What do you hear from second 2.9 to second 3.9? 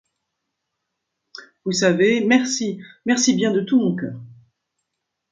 merci bien de tout